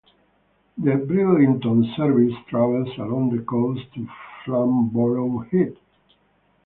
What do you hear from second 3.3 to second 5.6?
the coast to Flamborough